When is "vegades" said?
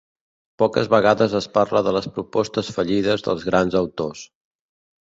0.93-1.35